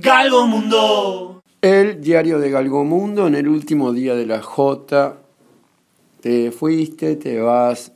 [0.00, 1.42] Galgo Mundo.
[1.60, 5.16] El diario de Galgomundo en el último día de la J.
[6.20, 7.90] Te fuiste, te vas,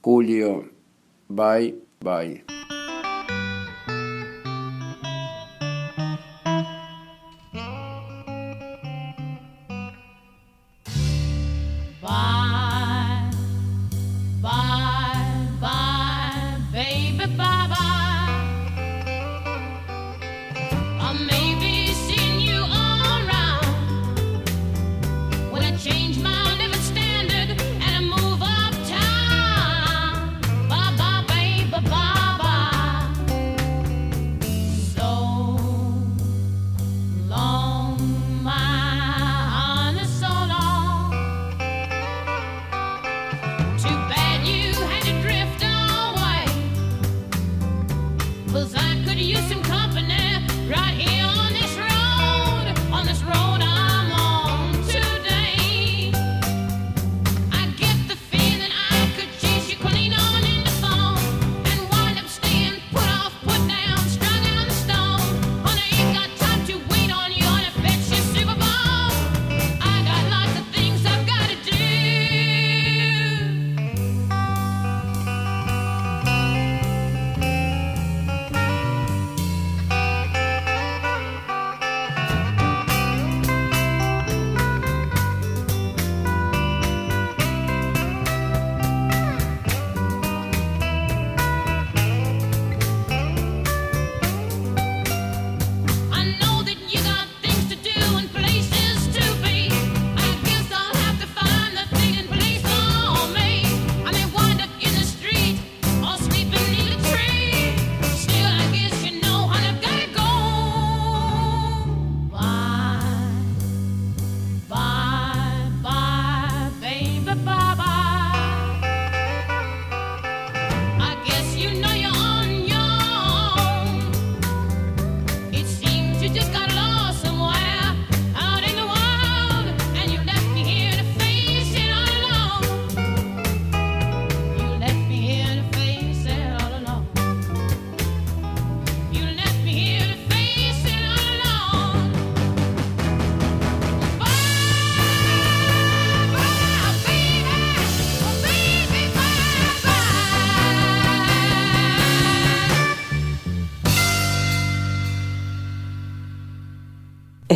[0.00, 0.70] Julio.
[1.28, 1.74] Bye.
[2.00, 2.44] Bye,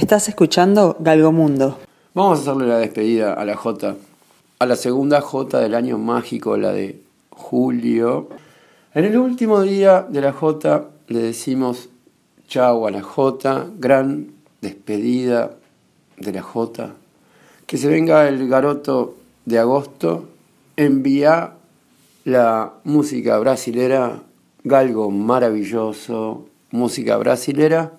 [0.08, 1.76] Estás escuchando Galgomundo.
[2.14, 3.94] Vamos a hacerle la despedida a la J.
[4.58, 8.30] A la segunda J del año mágico, la de julio.
[8.94, 11.90] En el último día de la J le decimos
[12.46, 13.66] chau a la J.
[13.76, 14.28] Gran
[14.62, 15.50] despedida
[16.16, 16.94] de la J.
[17.66, 19.14] Que se venga el garoto
[19.44, 20.26] de agosto.
[20.78, 21.52] Envía
[22.24, 24.22] la música brasilera.
[24.64, 26.46] Galgo maravilloso.
[26.70, 27.92] Música brasilera.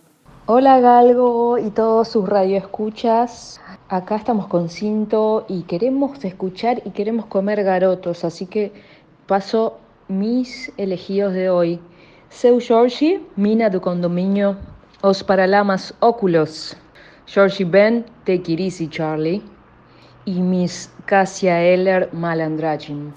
[0.52, 3.62] Hola Galgo y todos sus radioescuchas.
[3.88, 8.74] Acá estamos con Cinto y queremos escuchar y queremos comer garotos, así que
[9.28, 9.78] paso
[10.08, 11.80] mis elegidos de hoy.
[12.30, 14.58] Seu Jorge, mina do condomínio
[15.04, 16.76] Os Paralamas Óculos.
[17.28, 19.44] Georgie Ben, It Easy Charlie.
[20.26, 23.14] Y Miss Cassia Eller Malandragin.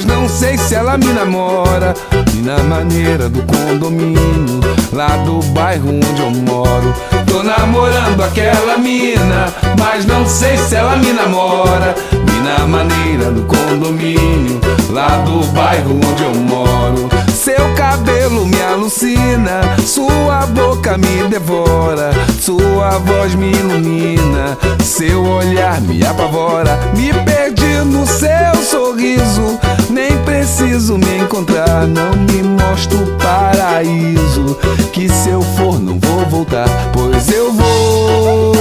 [0.00, 1.94] Mas não sei se ela me namora.
[2.32, 4.60] Mina maneira do condomínio,
[4.92, 6.94] lá do bairro onde eu moro.
[7.26, 11.94] Tô namorando aquela mina, mas não sei se ela me namora.
[12.32, 14.60] Mina maneira do condomínio,
[14.90, 17.08] lá do bairro onde eu moro.
[17.50, 26.06] Seu cabelo me alucina, sua boca me devora, sua voz me ilumina, seu olhar me
[26.06, 26.78] apavora.
[26.96, 29.58] Me perdi no seu sorriso,
[29.90, 31.88] nem preciso me encontrar.
[31.88, 34.56] Não me mostra o paraíso,
[34.92, 38.59] que se eu for não vou voltar, pois eu vou,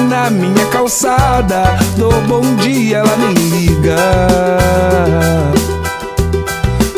[0.00, 3.96] Na minha calçada, dou bom dia, ela nem liga.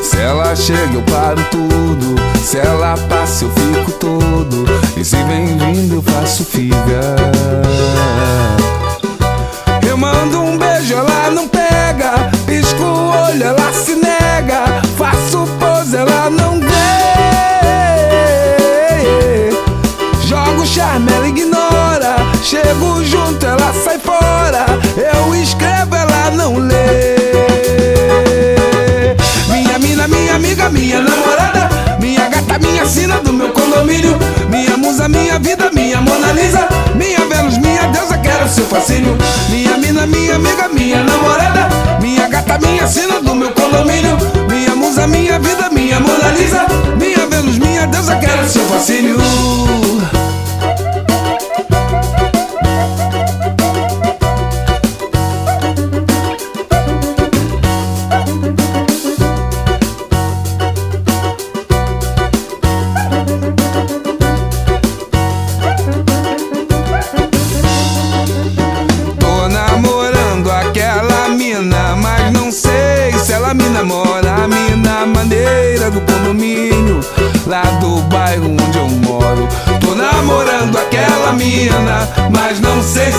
[0.03, 2.15] Se ela chega, eu paro tudo.
[2.43, 4.65] Se ela passa, eu fico todo.
[4.97, 7.17] E se vem vindo, eu faço figa.
[23.05, 24.67] Junto, ela sai fora.
[24.97, 27.17] Eu escrevo, ela não lê.
[29.49, 31.69] Minha mina, minha amiga, minha namorada.
[32.01, 34.17] Minha gata, minha sina do meu condomínio.
[34.49, 36.69] Minha musa, minha vida, minha Mona Lisa.
[36.95, 39.17] Minha Vênus, minha deusa, quero seu fascínio.
[39.49, 41.69] Minha mina, minha amiga, minha namorada.
[42.01, 44.17] Minha gata, minha sina do meu condomínio.
[44.49, 46.67] Minha musa, minha vida, minha Mona Lisa.
[46.99, 49.19] Minha Vênus, minha deusa, quero seu fascínio.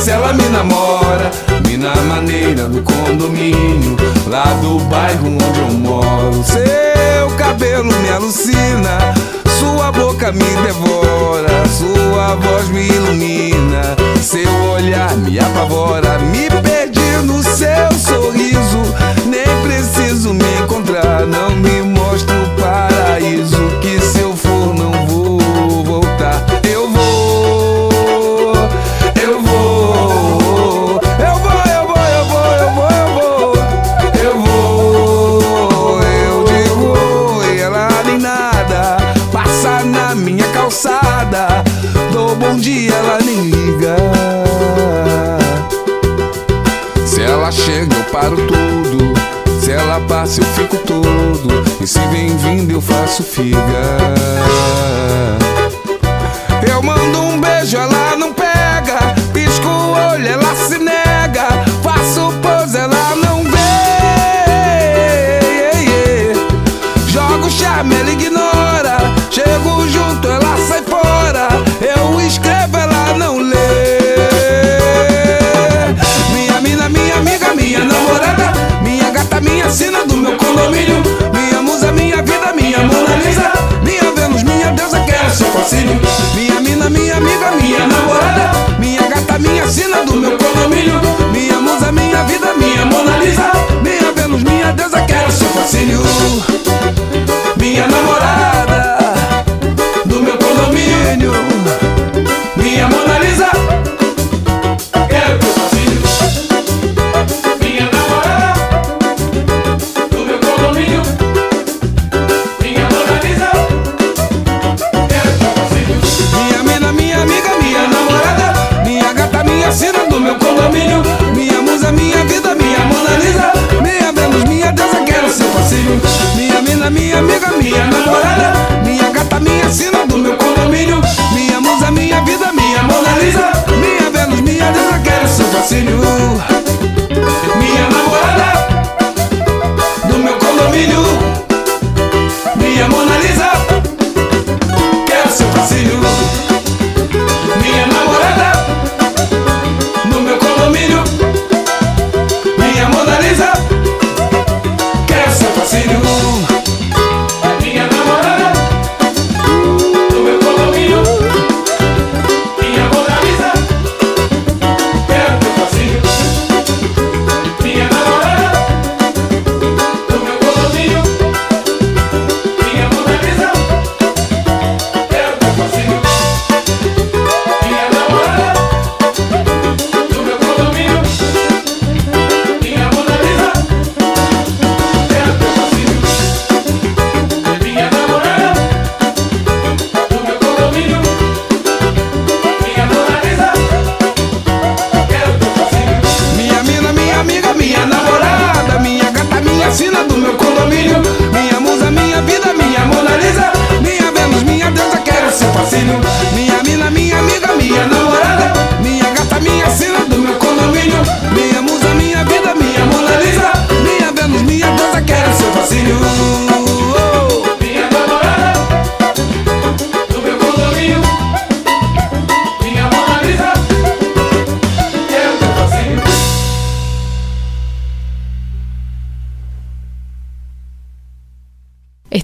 [0.05, 1.31] Se ela me namora.
[1.67, 3.97] Mina maneira do condomínio,
[4.27, 6.43] lá do bairro onde eu moro.
[6.43, 9.15] Seu cabelo me alucina.
[9.59, 17.41] Sua boca me devora, sua voz me ilumina, seu olhar me apavora, me perdi no
[17.41, 18.81] seu sorriso.
[19.25, 21.64] Nem preciso me encontrar, não me
[52.15, 53.59] bem-vindo eu faço figa.
[56.71, 58.14] Eu mando um beijo a lá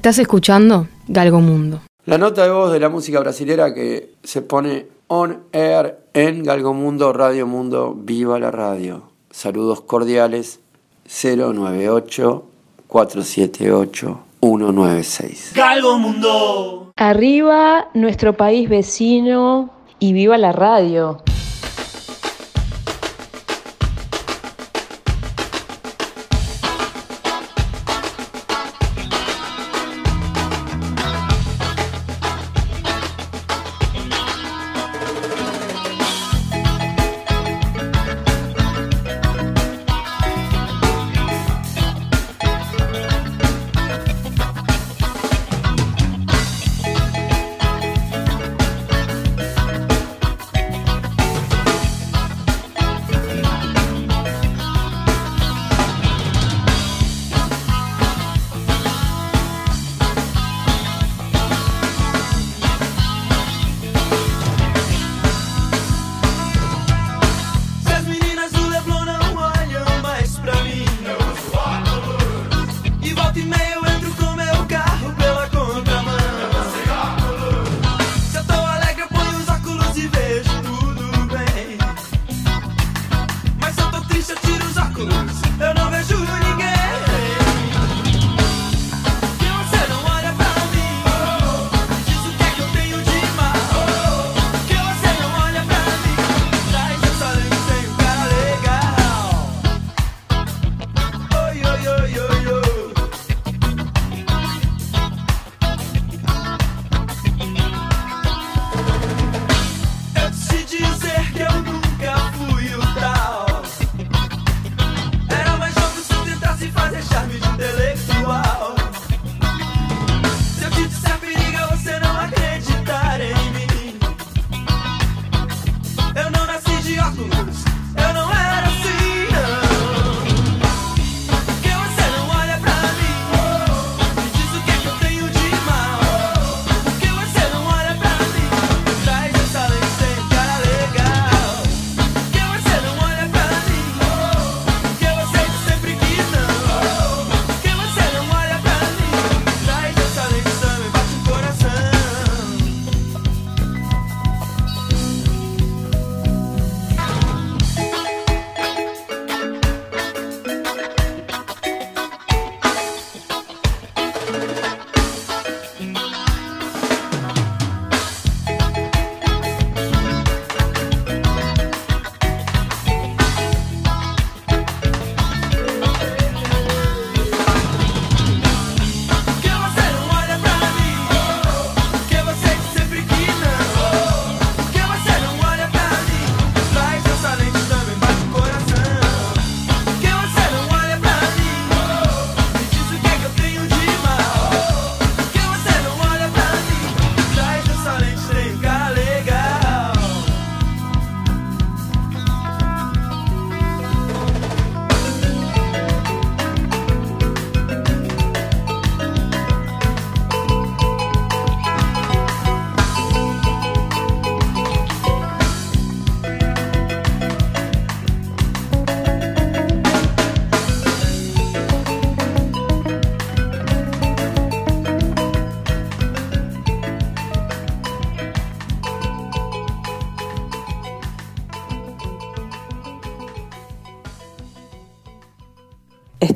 [0.02, 1.80] Estás escuchando Galgo Mundo.
[2.08, 7.14] La nota de voz de la música brasilera que se pone on air en Galgomundo,
[7.14, 9.04] Radio Mundo, viva la radio.
[9.30, 10.60] Saludos cordiales
[11.06, 12.44] 098
[12.88, 15.52] 478 196.
[15.54, 16.92] Galgo Mundo.
[16.96, 21.22] Arriba nuestro país vecino y viva la radio.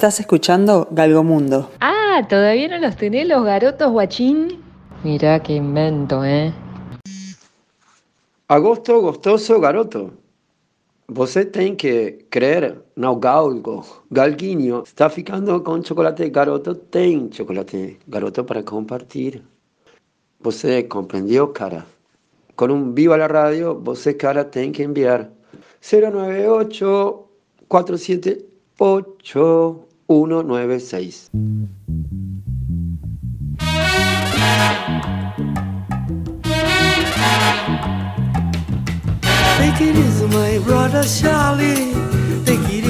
[0.05, 1.71] Estás escuchando Galgomundo.
[1.81, 4.61] Ah, ¿todavía no los tenés los garotos guachín?
[5.03, 6.53] Mirá qué invento, ¿eh?
[8.47, 10.13] Agosto gostoso garoto.
[11.07, 13.83] Você tem que crer no galgo.
[14.11, 16.75] Galguinho está ficando com chocolate garoto.
[16.75, 19.41] Tem chocolate garoto para compartir.
[20.39, 21.83] Você compreendeu, cara?
[22.55, 25.31] Com um Viva la Radio, você, cara, tem que enviar
[25.81, 27.25] 098
[27.67, 31.29] 478 196.
[39.57, 42.24] Take it easy, my brother Charlie.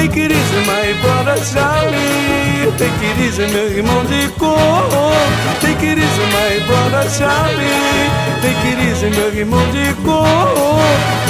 [0.00, 4.56] Tem que dizer, mãe, bora sair Tem que dizer, meu irmão de cor.
[5.60, 11.29] Tem que dizer, mãe, bora sair Tem que dizer, meu irmão de cor.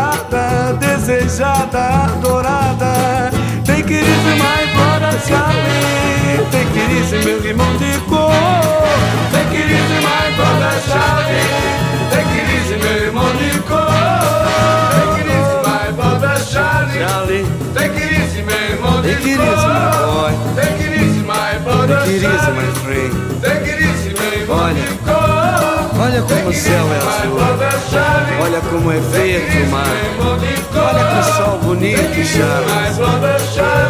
[0.79, 3.31] desejada, adorada.
[3.65, 8.31] Take it easy, my brother Charlie, take it easy, meu irmão de cor.
[9.31, 11.47] Take it easy, my brother Charlie,
[12.11, 13.89] take it easy, meu irmão de cor.
[14.95, 17.45] Take it easy, my brother Charlie, Charlie.
[17.73, 20.31] Take it easy, meu irmão Take it easy, my boy.
[20.55, 23.31] Take it easy, my brother Take it easy, my friend.
[26.21, 27.37] Olha como o céu é azul.
[28.43, 29.85] Olha como é verde o mar.
[30.75, 32.01] Olha que sol bonito.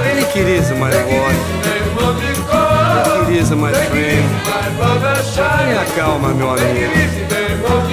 [0.03, 1.33] Take it easy, my boy.
[3.27, 4.25] It easy, my friend.
[5.35, 7.90] Tenha calma, meu amigo.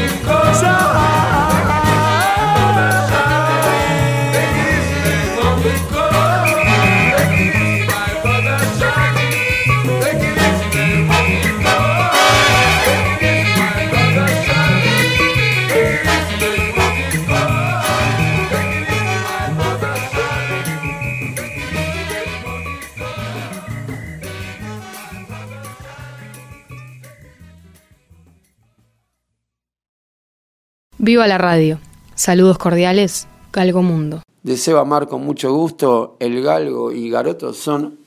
[31.09, 31.81] Viva la radio.
[32.17, 34.21] Saludos cordiales, Galgo Mundo.
[34.43, 36.19] Deseo amar con mucho gusto.
[36.21, 37.99] El galgo y Garoto son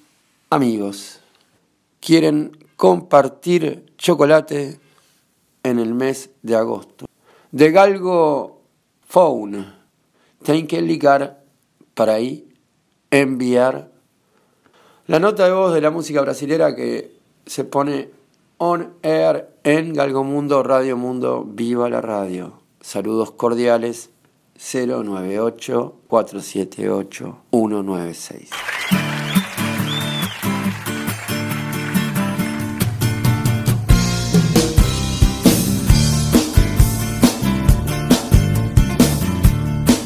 [0.51, 1.19] amigos.
[1.99, 4.79] Quieren compartir chocolate
[5.63, 7.07] en el mes de agosto.
[7.51, 8.61] De galgo
[9.07, 9.65] phone.
[10.43, 11.43] Tienen que ligar
[11.95, 12.53] para ahí
[13.09, 13.89] enviar
[15.07, 18.11] la nota de voz de la música brasilera que se pone
[18.59, 22.60] on air en Galgo Mundo, Radio Mundo, Viva la Radio.
[22.81, 24.09] Saludos cordiales
[24.57, 28.49] 098 478 196.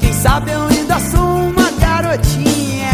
[0.01, 2.91] Quem sabe eu ainda sou uma garotinha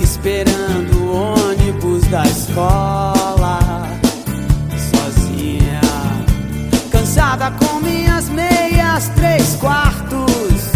[0.00, 2.97] Esperando o ônibus da escola
[9.10, 10.72] três quartos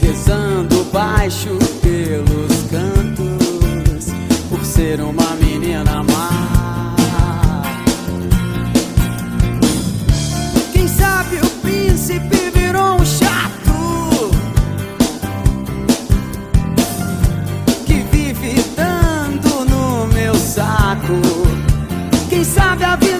[0.00, 4.12] Rezando baixo pelos cantos
[4.48, 6.94] Por ser uma menina má
[10.72, 14.30] Quem sabe o príncipe virou um chato
[17.86, 21.20] que vive dando no meu saco.
[22.28, 23.11] Quem sabe a vida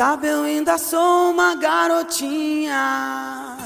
[0.00, 3.58] sabe eu ainda sou uma garotinha.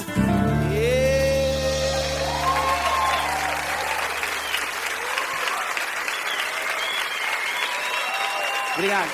[8.73, 9.09] Obrigado.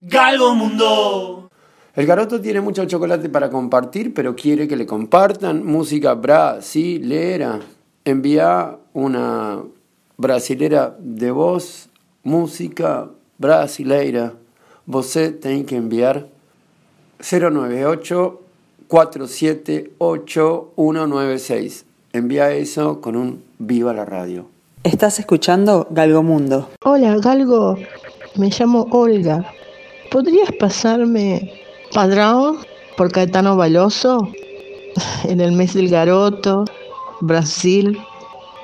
[0.00, 1.50] Galgo Mundo.
[1.94, 7.60] El garoto tiene mucho chocolate para compartir, pero quiere que le compartan música brasilera.
[8.06, 9.62] Envía una
[10.16, 11.88] brasilera de voz,
[12.22, 14.34] música brasileira.
[14.86, 16.26] Você tem que enviar
[17.18, 18.40] 098
[18.88, 21.84] 478 196.
[22.12, 24.46] Envía eso con un viva la radio.
[24.84, 26.68] Estás escuchando Galgomundo.
[26.84, 27.76] Hola, Galgo.
[28.36, 29.44] Me llamo Olga.
[30.10, 31.52] ¿Podrías pasarme
[31.92, 32.58] Padrón
[32.96, 34.28] por Caetano Baloso
[35.24, 36.66] en el mes del Garoto,
[37.20, 37.98] Brasil?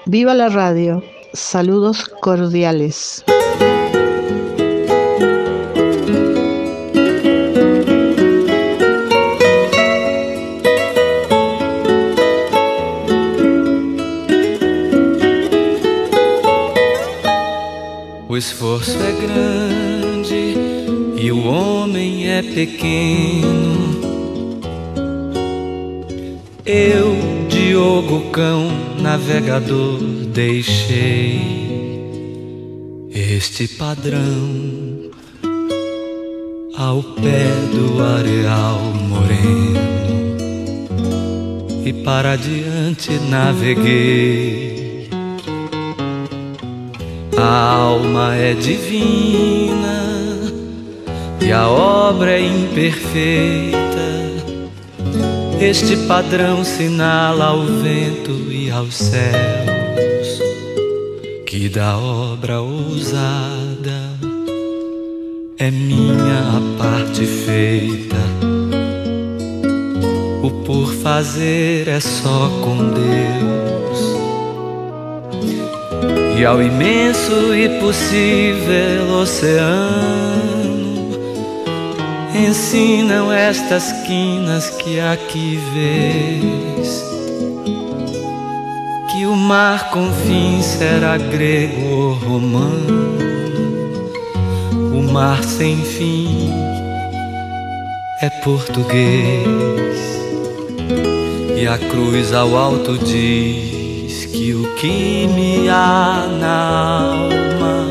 [0.06, 1.02] Viva la radio.
[1.32, 3.24] Saludos cordiales.
[18.28, 20.56] O esforço é grande
[21.16, 23.90] e o homem é pequeno.
[26.66, 27.16] Eu,
[27.48, 28.68] Diogo Cão,
[29.00, 29.98] navegador,
[30.30, 31.40] deixei
[33.12, 35.10] este padrão
[36.76, 39.80] ao pé do areal moreno
[41.84, 45.08] e para diante naveguei.
[47.36, 50.04] A alma é divina
[51.40, 53.80] e a obra é imperfeita.
[55.60, 59.79] Este padrão sinala ao vento e aos céus
[61.50, 64.00] que da obra ousada
[65.58, 68.14] é minha a parte feita.
[70.44, 73.98] O por fazer é só com Deus
[76.38, 81.10] e ao imenso e possível oceano
[82.32, 87.19] ensinam estas quinas que aqui vês
[89.50, 93.18] mar com fim será grego ou romano
[94.94, 96.52] o mar sem fim
[98.22, 99.98] é português
[101.60, 107.86] e a cruz ao alto diz que o que me há na alma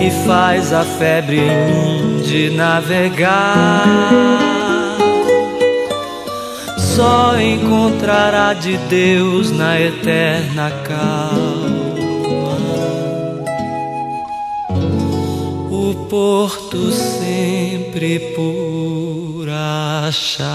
[0.00, 4.53] e faz a febre em mim de navegar.
[6.94, 12.54] Só encontrará de Deus na eterna calma.
[15.72, 20.54] O porto sempre por achar.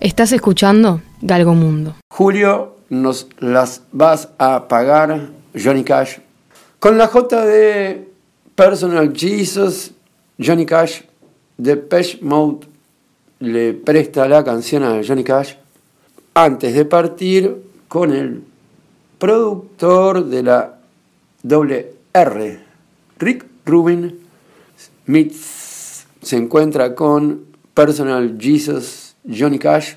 [0.00, 1.96] Estás escuchando Galgo Mundo.
[2.10, 6.18] Julio, nos las vas a pagar, Johnny Cash.
[6.78, 8.08] Con la J de
[8.54, 9.92] Personal Jesus,
[10.38, 11.02] Johnny Cash,
[11.56, 12.66] de Pesh Mode,
[13.40, 15.54] le presta la canción a Johnny Cash
[16.34, 18.42] antes de partir con el
[19.18, 20.78] productor de la
[21.42, 22.60] doble R,
[23.18, 24.18] Rick Rubin.
[25.06, 27.44] Mix se encuentra con
[27.74, 29.96] Personal Jesus, Johnny Cash.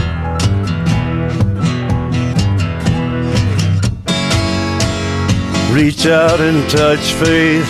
[5.73, 7.65] Reach out and touch faith.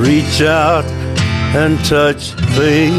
[0.00, 0.84] Reach out
[1.56, 2.94] and touch faith.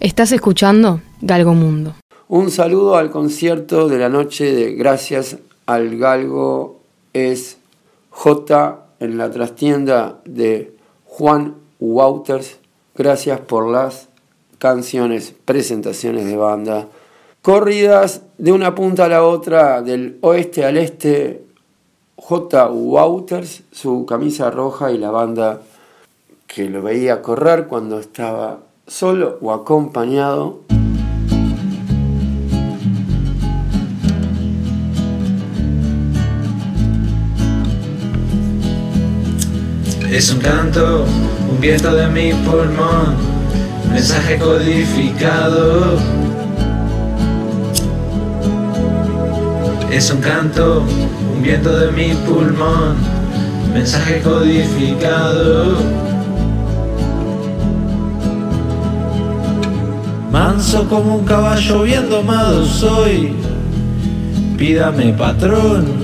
[0.00, 1.94] Estás escuchando Galgo Mundo.
[2.26, 6.80] Un saludo al concierto de la noche de Gracias al Galgo
[7.12, 7.58] es
[8.10, 12.63] J en la trastienda de Juan Wouters.
[12.96, 14.08] Gracias por las
[14.58, 16.88] canciones, presentaciones de banda,
[17.42, 21.44] corridas de una punta a la otra, del oeste al este.
[22.16, 22.70] J.
[22.70, 25.60] Wouters, su camisa roja y la banda
[26.46, 30.60] que lo veía correr cuando estaba solo o acompañado.
[40.14, 41.04] Es un canto,
[41.50, 43.16] un viento de mi pulmón,
[43.90, 45.98] mensaje codificado.
[49.90, 50.84] Es un canto,
[51.34, 52.94] un viento de mi pulmón,
[53.72, 55.78] mensaje codificado.
[60.30, 63.34] Manso como un caballo bien domado soy,
[64.56, 66.03] pídame patrón.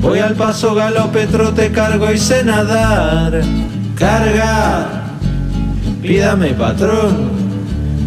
[0.00, 3.42] Voy al paso galope, trote, cargo y sé nadar.
[3.96, 4.86] Carga,
[6.00, 7.38] pídame patrón.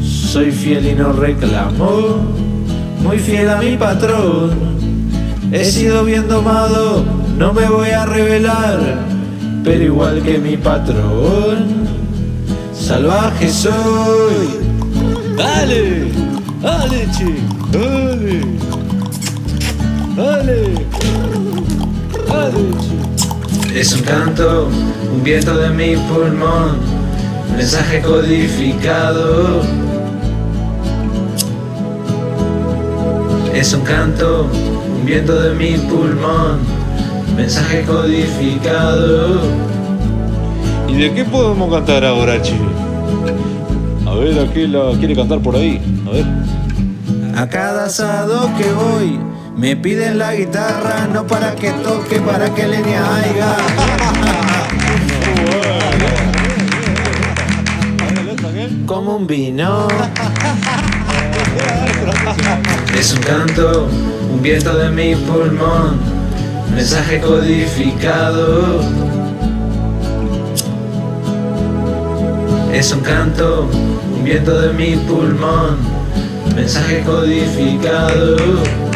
[0.01, 2.21] Soy fiel y no reclamo,
[3.03, 4.51] muy fiel a mi patrón.
[5.51, 7.03] He sido bien domado,
[7.37, 8.79] no me voy a revelar,
[9.65, 11.85] pero igual que mi patrón,
[12.73, 14.61] salvaje soy.
[15.35, 16.05] Dale,
[16.61, 17.35] dale, che,
[23.81, 24.67] Es un canto,
[25.11, 26.77] un viento de mi pulmón,
[27.57, 29.63] mensaje codificado.
[33.55, 34.47] Es un canto,
[34.95, 36.59] un viento de mi pulmón,
[37.35, 39.41] mensaje codificado.
[40.87, 42.53] ¿Y de qué podemos cantar ahora, che?
[44.05, 45.81] A ver, ¿a qué la quiere cantar por ahí?
[46.05, 46.25] A ver.
[47.35, 49.19] A cada asado que voy,
[49.61, 53.57] me piden la guitarra, no para que toque, para que leña haya.
[58.87, 59.87] Como un vino.
[62.97, 63.87] Es un canto,
[64.33, 65.99] un viento de mi pulmón,
[66.73, 68.81] mensaje codificado.
[72.73, 73.69] Es un canto,
[74.17, 75.77] un viento de mi pulmón,
[76.55, 78.90] mensaje codificado.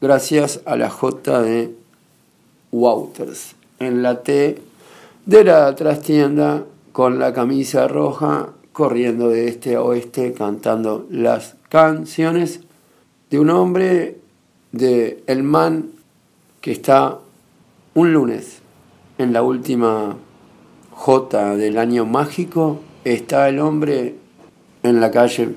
[0.00, 1.74] Gracias a la J de
[2.72, 3.54] Wouters.
[3.78, 4.60] En la T
[5.26, 12.60] de la trastienda con la camisa roja corriendo de este a oeste cantando las canciones
[13.30, 14.18] de un hombre
[14.72, 15.90] de El Man
[16.60, 17.18] que está
[17.94, 18.58] un lunes
[19.18, 20.16] en la última
[20.90, 22.80] J del año mágico.
[23.04, 24.16] Está el hombre
[24.82, 25.54] en la calle,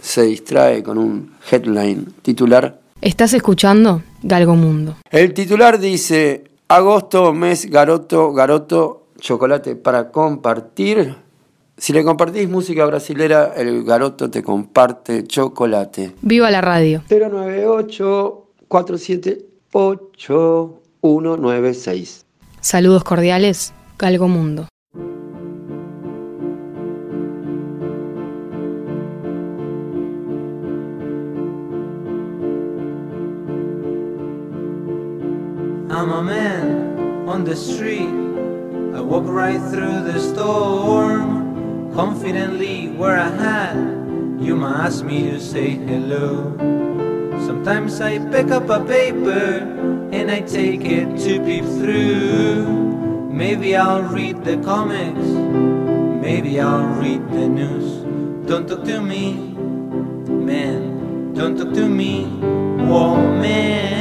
[0.00, 2.80] se distrae con un headline titular.
[3.00, 4.96] Estás escuchando Galgo Mundo.
[5.10, 11.16] El titular dice, agosto, mes, garoto, garoto, chocolate para compartir.
[11.76, 16.14] Si le compartís música brasilera, el garoto te comparte chocolate.
[16.20, 17.02] Viva la radio.
[17.08, 22.26] 098 478 196.
[22.60, 24.68] Saludos cordiales, Galgo Mundo.
[36.22, 38.08] Man on the street.
[38.94, 43.76] I walk right through the storm, confidently wear a hat.
[44.40, 46.56] You might ask me to say hello.
[47.46, 49.62] Sometimes I pick up a paper
[50.12, 52.66] and I take it to peep through.
[53.30, 55.26] Maybe I'll read the comics,
[56.26, 58.00] maybe I'll read the news.
[58.48, 59.34] Don't talk to me,
[60.26, 61.34] man.
[61.34, 62.26] Don't talk to me,
[62.90, 63.99] woman.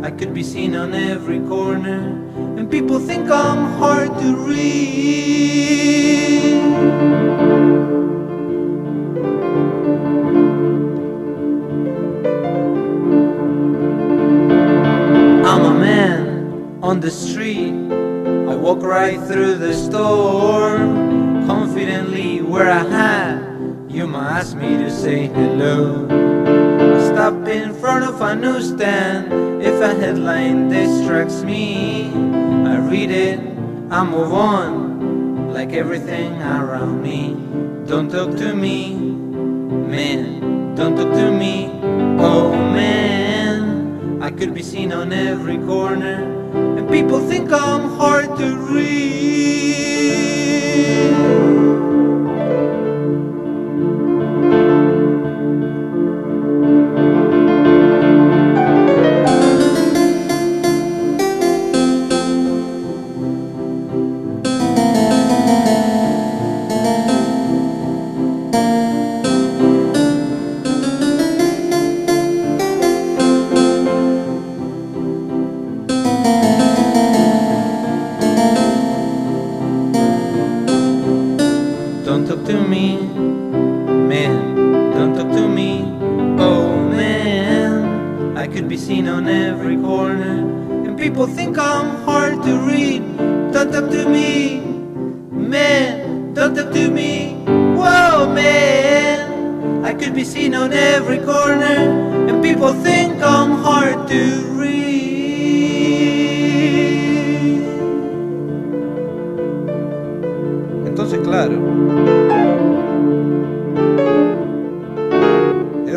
[0.00, 1.98] I could be seen on every corner,
[2.56, 4.58] and people think I'm hard to read.
[15.44, 17.72] I'm a man on the street.
[17.72, 20.78] I walk right through the store,
[21.46, 23.42] confidently where I hat.
[23.88, 26.17] You might ask me to say hello.
[27.28, 29.62] Stop in front of a newsstand.
[29.62, 32.06] If a headline distracts me,
[32.64, 33.38] I read it,
[33.90, 37.36] I move on, like everything around me.
[37.86, 40.74] Don't talk to me, man.
[40.74, 41.68] Don't talk to me,
[42.18, 44.22] oh man.
[44.22, 46.22] I could be seen on every corner,
[46.78, 49.37] and people think I'm hard to read.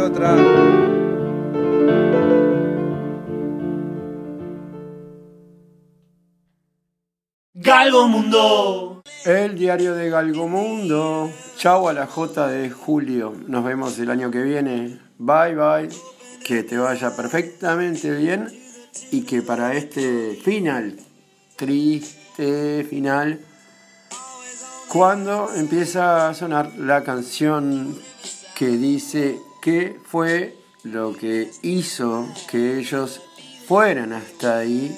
[0.01, 0.35] Otra.
[7.53, 9.01] Galgo Mundo.
[9.25, 11.31] El diario de Galgomundo.
[11.57, 13.35] Chau a la J de Julio.
[13.47, 14.99] Nos vemos el año que viene.
[15.19, 15.89] Bye bye.
[16.43, 18.47] Que te vaya perfectamente bien
[19.11, 20.97] y que para este final,
[21.55, 23.39] triste final,
[24.91, 27.97] cuando empieza a sonar la canción
[28.53, 33.21] que dice qué fue lo que hizo que ellos
[33.69, 34.93] fueran hasta ahí,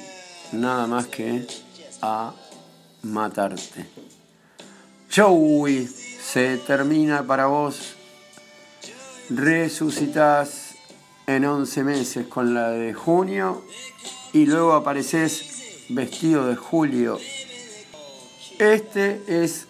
[0.52, 1.46] nada más que
[2.02, 2.34] a
[3.04, 3.86] matarte.
[5.16, 7.94] Joey, se termina para vos.
[9.30, 10.74] Resucitas
[11.28, 13.64] en 11 meses con la de junio
[14.34, 17.20] y luego apareces vestido de julio.
[18.60, 19.68] Este es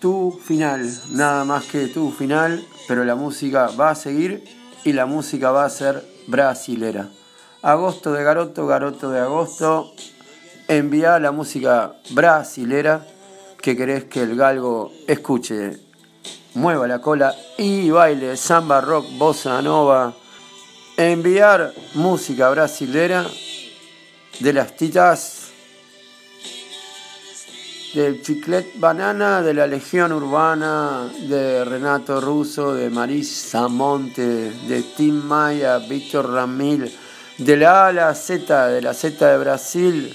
[0.00, 4.44] tu final, nada más que tu final, pero la música va a seguir
[4.84, 7.08] y la música va a ser brasilera.
[7.62, 9.92] Agosto de Garoto, Garoto de Agosto,
[10.66, 13.06] envía la música brasilera
[13.62, 15.78] que querés que el galgo escuche.
[16.54, 20.14] Mueva la cola y baile samba, rock, bossa nova.
[20.96, 23.24] Enviar música brasilera
[24.40, 25.45] de las titas
[27.96, 35.14] del Chiclet Banana, de la Legión Urbana, de Renato Russo, de Marisa Monte, de Tim
[35.14, 36.94] Maya, Víctor Ramil,
[37.38, 40.14] de la A a la Z, de la Z de Brasil,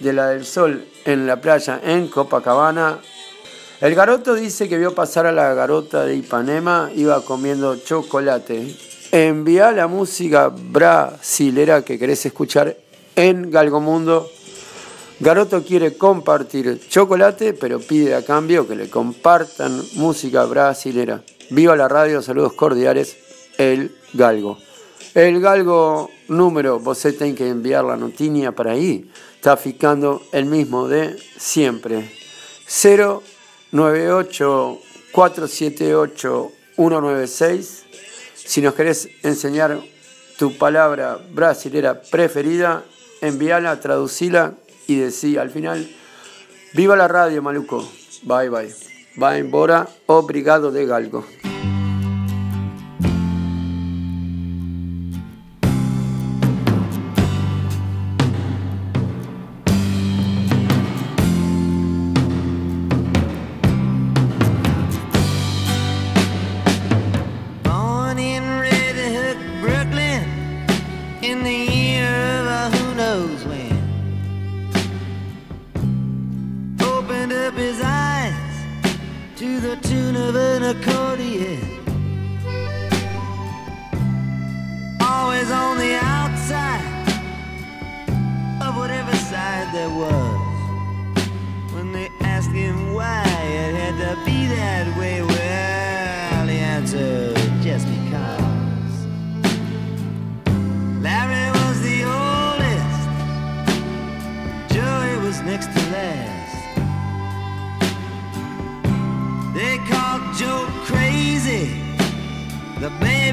[0.00, 2.98] de la del Sol en la playa en Copacabana,
[3.80, 8.74] El garoto dice que vio pasar a la garota de Ipanema, iba comiendo chocolate.
[9.12, 12.76] Envía la música brasilera que querés escuchar
[13.14, 14.28] en Galgomundo.
[15.20, 21.22] Garoto quiere compartir chocolate, pero pide a cambio que le compartan música brasilera.
[21.50, 23.18] Viva la radio, saludos cordiales,
[23.58, 24.56] el Galgo.
[25.12, 29.10] El Galgo número, vos tenés que enviar la noticia para ahí.
[29.34, 32.10] Está ficando el mismo de siempre.
[33.72, 34.78] 098
[35.12, 37.84] 478 196.
[38.36, 39.82] Si nos querés enseñar
[40.38, 42.84] tu palabra brasilera preferida,
[43.20, 44.54] envíala, traducila
[44.90, 45.88] y decí al final,
[46.74, 47.88] viva la radio, maluco.
[48.24, 48.74] Bye, bye.
[49.22, 51.24] Va embora, obrigado de galgo.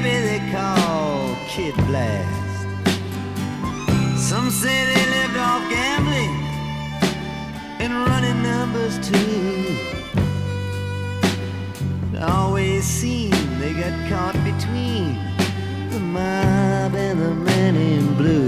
[0.02, 2.68] Baby they called Kid Blast.
[4.16, 6.34] Some say they lived off gambling
[7.80, 9.76] and running numbers too.
[12.12, 15.18] It always seemed they got caught between
[15.90, 18.47] the mob and the man in blue.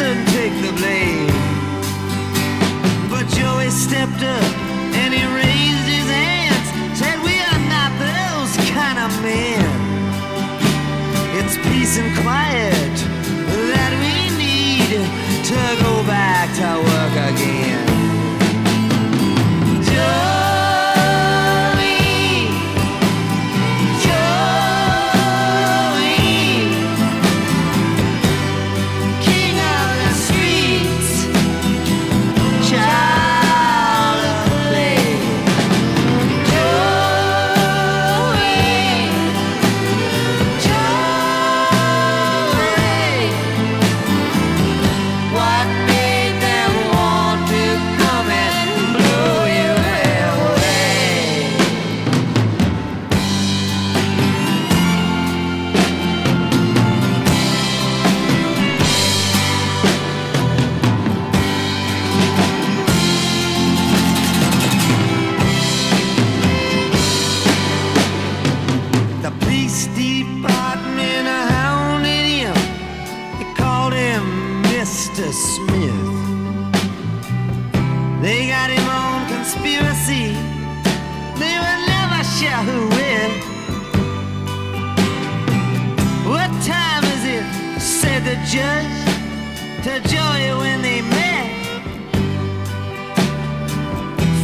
[0.00, 1.26] Edison take the blame.
[3.10, 4.52] But Joey stepped up
[4.96, 9.60] and he raised his hands, said, We are not those kind of men.
[11.36, 12.96] It's peace and quiet
[13.72, 14.88] that we need
[15.44, 17.89] to go back to work again.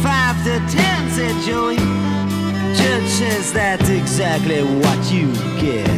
[0.03, 1.77] Five to ten, said Joey.
[2.77, 5.89] Judge says that's exactly what you get.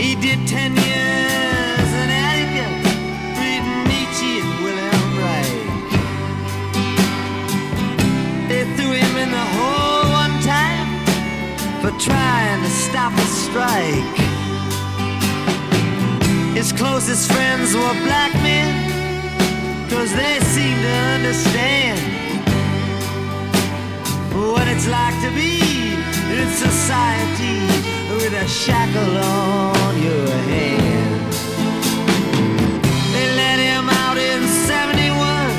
[0.00, 2.66] He did ten years in Attica,
[3.38, 5.14] reading Nietzsche and
[8.48, 10.88] They threw him in the hole one time
[11.82, 14.13] for trying to stop a strike
[16.64, 18.72] his closest friends were black men,
[19.90, 22.00] cause they seemed to understand
[24.32, 25.60] what it's like to be
[26.40, 27.60] in society
[28.16, 31.32] with a shackle on your hand.
[33.12, 35.50] They let him out in 71,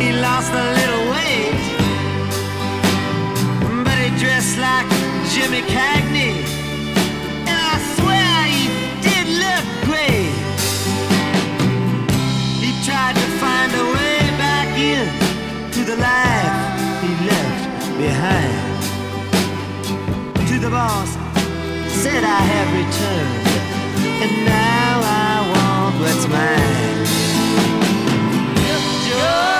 [0.00, 1.60] he lost a little weight,
[3.84, 4.88] but he dressed like
[5.28, 6.15] Jimmy Cagney.
[15.98, 16.54] life
[17.02, 18.82] he left behind.
[20.48, 21.10] To the boss,
[22.02, 23.46] said I have returned,
[24.22, 26.98] and now I want what's mine.
[28.60, 29.55] Lift your